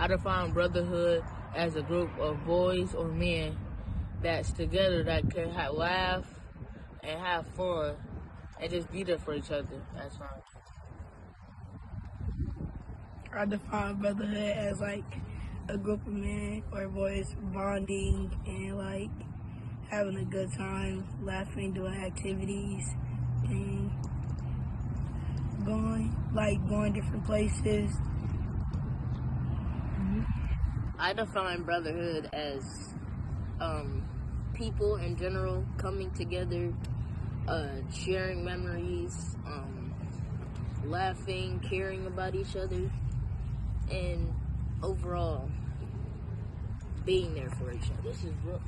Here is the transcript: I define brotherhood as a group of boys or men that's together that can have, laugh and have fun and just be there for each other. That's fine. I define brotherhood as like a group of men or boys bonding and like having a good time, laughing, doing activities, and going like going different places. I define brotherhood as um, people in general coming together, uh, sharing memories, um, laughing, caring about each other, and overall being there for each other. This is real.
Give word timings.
I 0.00 0.06
define 0.06 0.52
brotherhood 0.52 1.22
as 1.54 1.76
a 1.76 1.82
group 1.82 2.08
of 2.18 2.42
boys 2.46 2.94
or 2.94 3.04
men 3.08 3.58
that's 4.22 4.50
together 4.50 5.02
that 5.02 5.30
can 5.30 5.50
have, 5.50 5.74
laugh 5.74 6.24
and 7.02 7.20
have 7.20 7.46
fun 7.48 7.96
and 8.58 8.70
just 8.70 8.90
be 8.90 9.02
there 9.02 9.18
for 9.18 9.34
each 9.34 9.50
other. 9.50 9.66
That's 9.94 10.16
fine. 10.16 10.28
I 13.34 13.44
define 13.44 13.96
brotherhood 13.96 14.56
as 14.56 14.80
like 14.80 15.04
a 15.68 15.76
group 15.76 16.06
of 16.06 16.14
men 16.14 16.62
or 16.72 16.88
boys 16.88 17.36
bonding 17.52 18.34
and 18.46 18.78
like 18.78 19.10
having 19.90 20.16
a 20.16 20.24
good 20.24 20.50
time, 20.54 21.06
laughing, 21.22 21.74
doing 21.74 21.92
activities, 21.92 22.94
and 23.44 23.90
going 25.66 26.16
like 26.32 26.66
going 26.70 26.94
different 26.94 27.26
places. 27.26 27.92
I 31.02 31.14
define 31.14 31.62
brotherhood 31.62 32.28
as 32.34 32.92
um, 33.58 34.04
people 34.52 34.96
in 34.96 35.16
general 35.16 35.64
coming 35.78 36.10
together, 36.10 36.74
uh, 37.48 37.68
sharing 37.90 38.44
memories, 38.44 39.34
um, 39.46 39.94
laughing, 40.84 41.58
caring 41.66 42.06
about 42.06 42.34
each 42.34 42.54
other, 42.54 42.90
and 43.90 44.30
overall 44.82 45.48
being 47.06 47.32
there 47.32 47.48
for 47.48 47.72
each 47.72 47.90
other. 47.90 48.02
This 48.04 48.18
is 48.22 48.34
real. 48.44 48.58